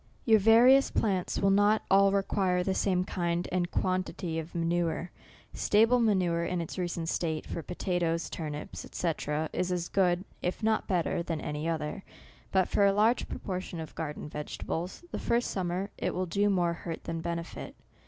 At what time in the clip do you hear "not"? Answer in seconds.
1.51-1.83, 10.63-10.87